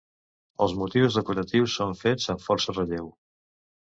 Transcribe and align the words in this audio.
Els 0.65 0.73
motius 0.79 1.17
decoratius 1.19 1.77
són 1.81 1.93
fets 2.03 2.33
amb 2.35 2.45
força 2.47 2.77
relleu. 2.79 3.13